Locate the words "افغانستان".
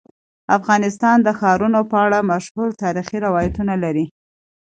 0.57-1.17